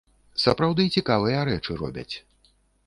[0.43, 2.11] Сапраўды цікавыя рэчы робяць.